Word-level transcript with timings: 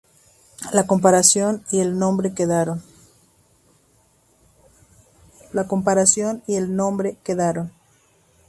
La 0.73 0.87
comparación 0.87 1.63
y 1.69 1.79
el 1.79 1.99
nombre 1.99 2.33
quedaron. 2.33 2.83